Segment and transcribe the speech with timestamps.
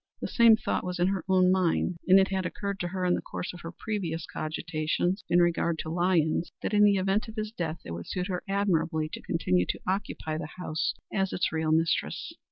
[0.19, 3.13] The same thought was in her own mind, and it had occurred to her in
[3.13, 7.35] the course of her previous cogitations in regard to Lyons, that in the event of
[7.35, 11.51] his death it would suit her admirably to continue to occupy the house as its
[11.53, 12.33] real mistress.